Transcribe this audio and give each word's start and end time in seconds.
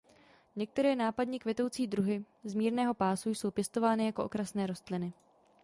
Některé 0.55 0.95
nápadně 0.95 1.39
kvetoucí 1.39 1.87
druhy 1.87 2.25
z 2.43 2.53
mírného 2.53 2.93
pásu 2.93 3.29
jsou 3.29 3.51
pěstovány 3.51 4.05
jako 4.05 4.23
okrasné 4.23 4.67
rostliny. 4.67 5.13